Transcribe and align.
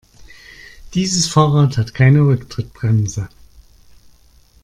Dieses 0.95 1.27
Fahrrad 1.27 1.77
hat 1.77 1.93
keine 1.93 2.21
Rücktrittbremse. 2.21 3.29